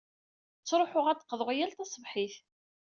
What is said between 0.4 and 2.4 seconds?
Ttruḥuɣ ad d-qḍuɣ yal taṣebḥit.